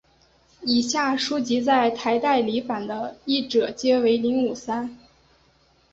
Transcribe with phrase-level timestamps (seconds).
[0.63, 4.97] 以下书籍在台代理版的译者皆为林武三。